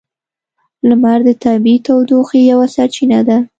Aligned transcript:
لمر 0.89 1.19
د 1.27 1.29
طبیعی 1.43 1.79
تودوخې 1.85 2.39
یوه 2.51 2.67
سرچینه 2.75 3.19
ده. 3.27 3.37